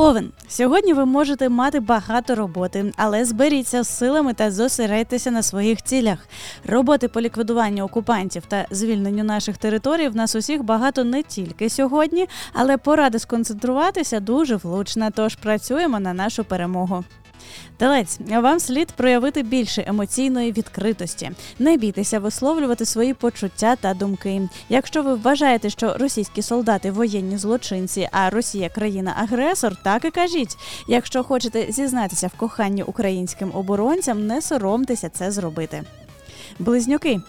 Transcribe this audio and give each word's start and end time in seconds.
Овен, 0.00 0.32
сьогодні 0.48 0.92
ви 0.92 1.04
можете 1.04 1.48
мати 1.48 1.80
багато 1.80 2.34
роботи, 2.34 2.92
але 2.96 3.24
зберіться 3.24 3.82
з 3.82 3.88
силами 3.98 4.34
та 4.34 4.50
зосередьтеся 4.50 5.30
на 5.30 5.42
своїх 5.42 5.82
цілях. 5.82 6.18
Роботи 6.66 7.08
по 7.08 7.20
ліквідуванню 7.20 7.84
окупантів 7.84 8.42
та 8.48 8.66
звільненню 8.70 9.24
наших 9.24 9.56
територій 9.56 10.08
в 10.08 10.16
нас 10.16 10.34
усіх 10.34 10.62
багато 10.62 11.04
не 11.04 11.22
тільки 11.22 11.70
сьогодні, 11.70 12.28
але 12.52 12.76
порада 12.76 13.18
сконцентруватися 13.18 14.20
дуже 14.20 14.56
влучна. 14.56 15.10
Тож 15.10 15.34
працюємо 15.34 16.00
на 16.00 16.14
нашу 16.14 16.44
перемогу. 16.44 17.04
Телець, 17.76 18.18
вам 18.28 18.60
слід 18.60 18.92
проявити 18.92 19.42
більше 19.42 19.84
емоційної 19.86 20.52
відкритості. 20.52 21.30
Не 21.58 21.76
бійтеся 21.76 22.18
висловлювати 22.18 22.84
свої 22.84 23.14
почуття 23.14 23.76
та 23.76 23.94
думки. 23.94 24.48
Якщо 24.68 25.02
ви 25.02 25.14
вважаєте, 25.14 25.70
що 25.70 25.96
російські 25.98 26.42
солдати 26.42 26.90
воєнні 26.90 27.38
злочинці, 27.38 28.08
а 28.12 28.30
Росія 28.30 28.68
країна-агресор, 28.68 29.76
так 29.88 30.04
і 30.04 30.10
кажіть. 30.10 30.56
Якщо 30.86 31.24
хочете 31.24 31.72
зізнатися 31.72 32.26
в 32.26 32.38
коханні 32.38 32.82
українським 32.82 33.50
оборонцям, 33.54 34.26
не 34.26 34.42
соромтеся 34.42 35.08
це 35.08 35.30
зробити. 35.30 35.82
Близнюки. 36.58 37.20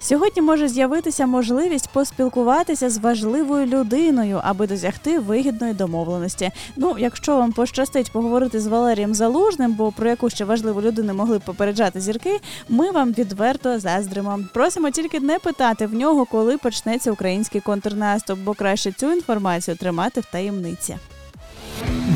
Сьогодні 0.00 0.42
може 0.42 0.68
з'явитися 0.68 1.26
можливість 1.26 1.88
поспілкуватися 1.88 2.90
з 2.90 2.98
важливою 2.98 3.66
людиною, 3.66 4.40
аби 4.44 4.66
досягти 4.66 5.18
вигідної 5.18 5.74
домовленості. 5.74 6.50
Ну, 6.76 6.96
якщо 6.98 7.36
вам 7.36 7.52
пощастить 7.52 8.12
поговорити 8.12 8.60
з 8.60 8.66
Валерієм 8.66 9.14
Залужним, 9.14 9.72
бо 9.72 9.92
про 9.92 10.08
яку 10.08 10.30
ще 10.30 10.44
важливу 10.44 10.82
людину 10.82 11.14
могли 11.14 11.38
б 11.38 11.42
попереджати 11.42 12.00
зірки, 12.00 12.40
ми 12.68 12.90
вам 12.90 13.12
відверто 13.12 13.78
заздримо. 13.78 14.40
Просимо 14.54 14.90
тільки 14.90 15.20
не 15.20 15.38
питати 15.38 15.86
в 15.86 15.94
нього, 15.94 16.24
коли 16.24 16.58
почнеться 16.58 17.12
український 17.12 17.60
контрнаступ, 17.60 18.38
бо 18.38 18.54
краще 18.54 18.92
цю 18.92 19.12
інформацію 19.12 19.76
тримати 19.76 20.20
в 20.20 20.24
таємниці. 20.24 20.96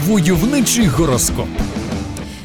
Войовничий 0.07 0.89
гороскоп. 0.89 1.49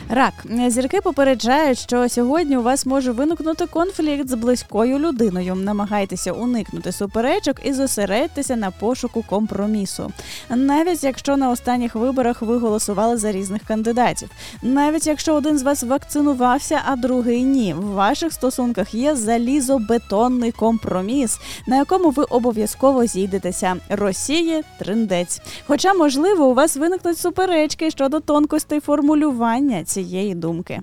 Рак 0.09 0.33
зірки 0.67 1.01
попереджають, 1.01 1.77
що 1.77 2.09
сьогодні 2.09 2.57
у 2.57 2.61
вас 2.61 2.85
може 2.85 3.11
виникнути 3.11 3.65
конфлікт 3.65 4.29
з 4.29 4.33
близькою 4.33 4.99
людиною. 4.99 5.55
Намагайтеся 5.55 6.31
уникнути 6.31 6.91
суперечок 6.91 7.57
і 7.63 7.73
зосередьтеся 7.73 8.55
на 8.55 8.71
пошуку 8.71 9.25
компромісу. 9.29 10.11
Навіть 10.49 11.03
якщо 11.03 11.37
на 11.37 11.49
останніх 11.49 11.95
виборах 11.95 12.41
ви 12.41 12.57
голосували 12.57 13.17
за 13.17 13.31
різних 13.31 13.63
кандидатів, 13.63 14.29
навіть 14.61 15.07
якщо 15.07 15.33
один 15.33 15.57
з 15.57 15.63
вас 15.63 15.83
вакцинувався, 15.83 16.81
а 16.85 16.95
другий 16.95 17.43
ні, 17.43 17.73
в 17.73 17.85
ваших 17.85 18.33
стосунках 18.33 18.93
є 18.93 19.15
залізобетонний 19.15 20.51
компроміс, 20.51 21.39
на 21.67 21.77
якому 21.77 22.09
ви 22.09 22.23
обов'язково 22.23 23.05
зійдетеся. 23.05 23.75
Росії 23.89 24.63
триндець. 24.79 25.41
Хоча, 25.67 25.93
можливо, 25.93 26.45
у 26.45 26.53
вас 26.53 26.77
виникнуть 26.77 27.17
суперечки 27.17 27.91
щодо 27.91 28.19
тонкостей 28.19 28.79
формулювання 28.79 29.83
цієї 29.95 30.35
думки. 30.35 30.81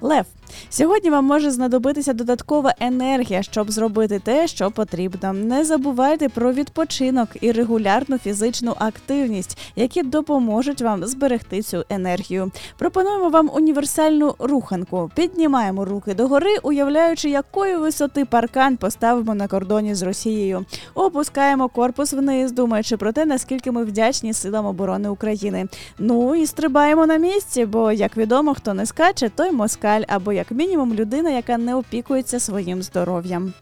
Лев 0.00 0.26
Сьогодні 0.68 1.10
вам 1.10 1.24
може 1.24 1.50
знадобитися 1.50 2.12
додаткова 2.12 2.74
енергія, 2.80 3.42
щоб 3.42 3.70
зробити 3.70 4.18
те, 4.24 4.46
що 4.46 4.70
потрібно. 4.70 5.32
Не 5.32 5.64
забувайте 5.64 6.28
про 6.28 6.52
відпочинок 6.52 7.28
і 7.40 7.52
регулярну 7.52 8.18
фізичну 8.18 8.74
активність, 8.78 9.58
які 9.76 10.02
допоможуть 10.02 10.82
вам 10.82 11.06
зберегти 11.06 11.62
цю 11.62 11.84
енергію. 11.90 12.50
Пропонуємо 12.78 13.28
вам 13.28 13.50
універсальну 13.54 14.34
руханку. 14.38 15.10
Піднімаємо 15.14 15.84
руки 15.84 16.14
догори, 16.14 16.56
уявляючи, 16.62 17.30
якої 17.30 17.76
висоти 17.76 18.24
паркан 18.24 18.76
поставимо 18.76 19.34
на 19.34 19.48
кордоні 19.48 19.94
з 19.94 20.02
Росією. 20.02 20.64
Опускаємо 20.94 21.68
корпус 21.68 22.12
вниз, 22.12 22.52
думаючи 22.52 22.96
про 22.96 23.12
те, 23.12 23.24
наскільки 23.24 23.70
ми 23.70 23.84
вдячні 23.84 24.32
силам 24.32 24.66
оборони 24.66 25.08
України. 25.08 25.66
Ну 25.98 26.34
і 26.34 26.46
стрибаємо 26.46 27.06
на 27.06 27.16
місці, 27.16 27.66
бо 27.66 27.92
як 27.92 28.16
відомо, 28.16 28.54
хто 28.54 28.74
не 28.74 28.86
скаче, 28.86 29.28
той 29.28 29.52
москаль 29.52 30.02
або 30.08 30.32
як 30.36 30.50
мінімум 30.50 30.94
людина, 30.94 31.30
яка 31.30 31.58
не 31.58 31.74
опікується 31.74 32.40
своїм 32.40 32.82
здоров'ям. 32.82 33.52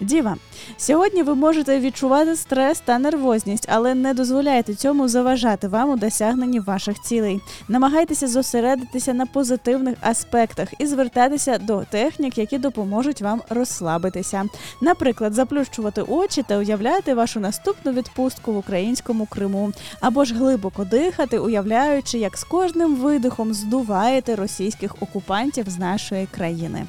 Діва, 0.00 0.36
сьогодні 0.76 1.22
ви 1.22 1.34
можете 1.34 1.80
відчувати 1.80 2.36
стрес 2.36 2.80
та 2.80 2.98
нервозність, 2.98 3.66
але 3.72 3.94
не 3.94 4.14
дозволяйте 4.14 4.74
цьому 4.74 5.08
заважати 5.08 5.68
вам 5.68 5.90
у 5.90 5.96
досягненні 5.96 6.60
ваших 6.60 7.00
цілей. 7.02 7.40
Намагайтеся 7.68 8.26
зосередитися 8.26 9.14
на 9.14 9.26
позитивних 9.26 9.96
аспектах 10.00 10.68
і 10.78 10.86
звертатися 10.86 11.58
до 11.58 11.84
технік, 11.90 12.38
які 12.38 12.58
допоможуть 12.58 13.22
вам 13.22 13.42
розслабитися. 13.48 14.44
Наприклад, 14.80 15.34
заплющувати 15.34 16.02
очі 16.02 16.42
та 16.42 16.58
уявляти 16.58 17.14
вашу 17.14 17.40
наступну 17.40 17.92
відпустку 17.92 18.52
в 18.52 18.56
українському 18.56 19.26
Криму, 19.26 19.72
або 20.00 20.24
ж 20.24 20.34
глибоко 20.34 20.84
дихати, 20.84 21.38
уявляючи, 21.38 22.18
як 22.18 22.38
з 22.38 22.44
кожним 22.44 22.96
видихом 22.96 23.54
здуваєте 23.54 24.36
російських 24.36 24.94
окупантів 25.02 25.68
з 25.68 25.78
нашої 25.78 26.26
країни. 26.26 26.86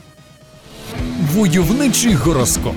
Войовничий 1.38 2.14
гороскоп. 2.14 2.76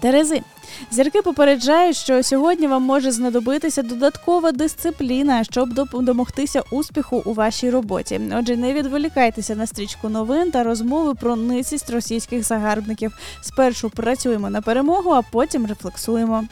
Терези. 0.00 0.42
Зірки 0.90 1.22
попереджають, 1.22 1.96
що 1.96 2.22
сьогодні 2.22 2.66
вам 2.66 2.82
може 2.82 3.10
знадобитися 3.10 3.82
додаткова 3.82 4.52
дисципліна, 4.52 5.44
щоб 5.44 5.68
домогтися 5.92 6.62
успіху 6.70 7.22
у 7.24 7.32
вашій 7.32 7.70
роботі. 7.70 8.20
Отже, 8.38 8.56
не 8.56 8.72
відволікайтеся 8.72 9.54
на 9.54 9.66
стрічку 9.66 10.08
новин 10.08 10.50
та 10.50 10.62
розмови 10.62 11.14
про 11.14 11.36
ницість 11.36 11.90
російських 11.90 12.44
загарбників. 12.44 13.18
Спершу 13.42 13.90
працюємо 13.90 14.50
на 14.50 14.62
перемогу, 14.62 15.10
а 15.10 15.22
потім 15.22 15.66
рефлексуємо. 15.66 16.44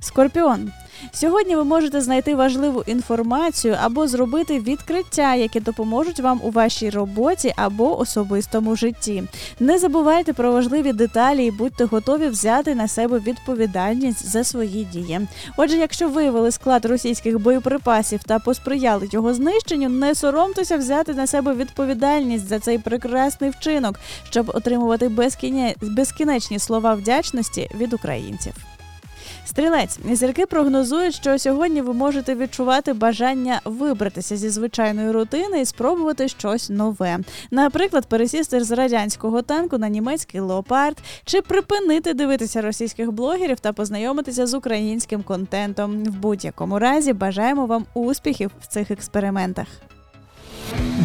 Скорпіон. 0.00 0.72
Сьогодні 1.12 1.56
ви 1.56 1.64
можете 1.64 2.00
знайти 2.00 2.34
важливу 2.34 2.84
інформацію 2.86 3.76
або 3.82 4.06
зробити 4.06 4.60
відкриття, 4.60 5.34
які 5.34 5.60
допоможуть 5.60 6.20
вам 6.20 6.40
у 6.42 6.50
вашій 6.50 6.90
роботі 6.90 7.52
або 7.56 7.98
особистому 8.00 8.76
житті. 8.76 9.22
Не 9.60 9.78
забувайте 9.78 10.32
про 10.32 10.52
важливі 10.52 10.92
деталі 10.92 11.46
і 11.46 11.50
будьте 11.50 11.84
готові 11.84 12.26
взяти 12.26 12.74
на 12.74 12.88
себе 12.88 13.18
відповідальність 13.18 14.26
за 14.26 14.44
свої 14.44 14.84
дії. 14.84 15.20
Отже, 15.56 15.76
якщо 15.76 16.08
виявили 16.08 16.50
склад 16.50 16.84
російських 16.84 17.38
боєприпасів 17.38 18.22
та 18.22 18.38
посприяли 18.38 19.08
його 19.12 19.34
знищенню, 19.34 19.88
не 19.88 20.14
соромтеся 20.14 20.76
взяти 20.76 21.14
на 21.14 21.26
себе 21.26 21.54
відповідальність 21.54 22.48
за 22.48 22.58
цей 22.58 22.78
прекрасний 22.78 23.50
вчинок, 23.50 24.00
щоб 24.30 24.50
отримувати 24.54 25.08
безкінечні 25.82 26.58
слова 26.58 26.94
вдячності 26.94 27.70
від 27.74 27.92
українців. 27.92 28.54
Стрілець 29.44 29.98
зірки 30.12 30.46
прогнозують, 30.46 31.14
що 31.14 31.38
сьогодні 31.38 31.80
ви 31.80 31.92
можете 31.92 32.34
відчувати 32.34 32.92
бажання 32.92 33.60
вибратися 33.64 34.36
зі 34.36 34.50
звичайної 34.50 35.10
рутини 35.10 35.60
і 35.60 35.64
спробувати 35.64 36.28
щось 36.28 36.70
нове. 36.70 37.18
Наприклад, 37.50 38.06
пересісти 38.06 38.64
з 38.64 38.70
радянського 38.70 39.42
танку 39.42 39.78
на 39.78 39.88
німецький 39.88 40.40
леопард, 40.40 40.96
чи 41.24 41.42
припинити 41.42 42.14
дивитися 42.14 42.62
російських 42.62 43.12
блогерів 43.12 43.60
та 43.60 43.72
познайомитися 43.72 44.46
з 44.46 44.54
українським 44.54 45.22
контентом. 45.22 46.04
В 46.04 46.10
будь-якому 46.10 46.78
разі 46.78 47.12
бажаємо 47.12 47.66
вам 47.66 47.86
успіхів 47.94 48.50
в 48.60 48.66
цих 48.66 48.90
експериментах. 48.90 49.66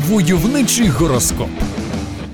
Войовничий 0.08 0.88
гороскоп. 0.88 1.50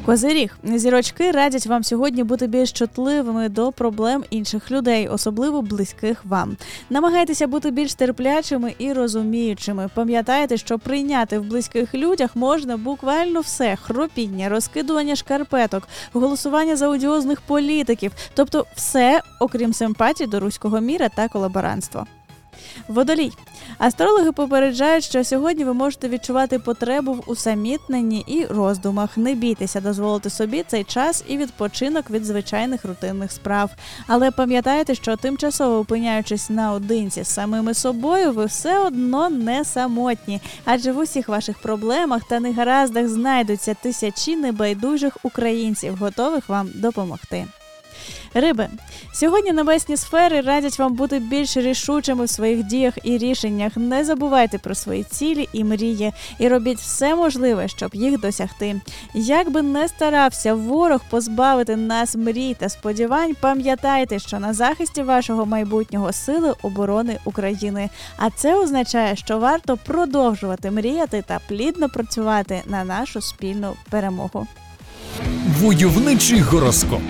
Козиріг 0.05 0.57
зірочки 0.63 1.31
радять 1.31 1.65
вам 1.65 1.83
сьогодні 1.83 2.23
бути 2.23 2.47
більш 2.47 2.71
чутливими 2.71 3.49
до 3.49 3.71
проблем 3.71 4.23
інших 4.29 4.71
людей, 4.71 5.07
особливо 5.07 5.61
близьких 5.61 6.25
вам. 6.25 6.57
Намагайтеся 6.89 7.47
бути 7.47 7.71
більш 7.71 7.93
терплячими 7.93 8.73
і 8.77 8.93
розуміючими. 8.93 9.89
Пам'ятайте, 9.95 10.57
що 10.57 10.79
прийняти 10.79 11.39
в 11.39 11.43
близьких 11.43 11.95
людях 11.95 12.35
можна 12.35 12.77
буквально 12.77 13.39
все: 13.39 13.75
хропіння, 13.75 14.49
розкидування 14.49 15.15
шкарпеток, 15.15 15.87
голосування 16.13 16.75
за 16.75 16.87
одіозних 16.87 17.41
політиків, 17.41 18.11
тобто 18.33 18.65
все, 18.75 19.21
окрім 19.39 19.73
симпатії 19.73 20.27
до 20.27 20.39
руського 20.39 20.79
міра 20.79 21.09
та 21.09 21.27
колаборантства. 21.27 22.05
Водолій. 22.87 23.31
Астрологи 23.77 24.31
попереджають, 24.31 25.03
що 25.03 25.23
сьогодні 25.23 25.63
ви 25.63 25.73
можете 25.73 26.09
відчувати 26.09 26.59
потребу 26.59 27.13
в 27.13 27.23
усамітненні 27.25 28.23
і 28.27 28.45
роздумах. 28.45 29.17
Не 29.17 29.35
бійтеся 29.35 29.81
дозволити 29.81 30.29
собі 30.29 30.63
цей 30.67 30.83
час 30.83 31.23
і 31.27 31.37
відпочинок 31.37 32.09
від 32.09 32.25
звичайних 32.25 32.85
рутинних 32.85 33.31
справ. 33.31 33.71
Але 34.07 34.31
пам'ятайте, 34.31 34.95
що 34.95 35.15
тимчасово 35.15 35.79
опиняючись 35.79 36.49
наодинці 36.49 37.23
з 37.23 37.27
самими 37.27 37.73
собою, 37.73 38.31
ви 38.31 38.45
все 38.45 38.79
одно 38.79 39.29
не 39.29 39.65
самотні, 39.65 40.41
адже 40.65 40.91
в 40.91 40.97
усіх 40.97 41.29
ваших 41.29 41.61
проблемах 41.61 42.21
та 42.29 42.39
негараздах 42.39 43.07
знайдуться 43.07 43.73
тисячі 43.73 44.35
небайдужих 44.35 45.17
українців, 45.23 45.95
готових 45.95 46.49
вам 46.49 46.69
допомогти. 46.75 47.47
Риби, 48.33 48.67
сьогодні 49.13 49.51
небесні 49.51 49.97
сфери 49.97 50.41
радять 50.41 50.79
вам 50.79 50.93
бути 50.93 51.19
більш 51.19 51.57
рішучими 51.57 52.25
в 52.25 52.29
своїх 52.29 52.63
діях 52.63 52.93
і 53.03 53.17
рішеннях. 53.17 53.77
Не 53.77 54.05
забувайте 54.05 54.57
про 54.57 54.75
свої 54.75 55.03
цілі 55.03 55.49
і 55.53 55.63
мрії, 55.63 56.13
і 56.39 56.47
робіть 56.47 56.79
все 56.79 57.15
можливе, 57.15 57.67
щоб 57.67 57.95
їх 57.95 58.19
досягти. 58.19 58.81
Як 59.13 59.51
би 59.51 59.61
не 59.61 59.87
старався 59.87 60.53
ворог 60.53 61.01
позбавити 61.09 61.75
нас 61.75 62.15
мрій 62.15 62.55
та 62.59 62.69
сподівань, 62.69 63.35
пам'ятайте, 63.41 64.19
що 64.19 64.39
на 64.39 64.53
захисті 64.53 65.01
вашого 65.01 65.45
майбутнього 65.45 66.13
сили 66.13 66.53
оборони 66.61 67.17
України. 67.25 67.89
А 68.17 68.29
це 68.29 68.55
означає, 68.55 69.15
що 69.15 69.39
варто 69.39 69.77
продовжувати 69.77 70.71
мріяти 70.71 71.23
та 71.27 71.39
плідно 71.47 71.89
працювати 71.89 72.61
на 72.65 72.83
нашу 72.83 73.21
спільну 73.21 73.75
перемогу. 73.89 74.47
Войовничий 75.59 76.39
гороскоп. 76.39 77.01